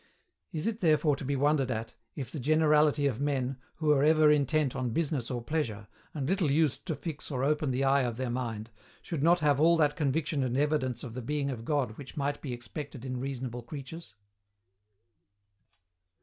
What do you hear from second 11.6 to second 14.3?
God which might be expected in reasonable creatures?